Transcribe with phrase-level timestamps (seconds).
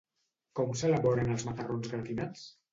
[0.59, 2.51] Com s'elaboren els macarrons gratinats?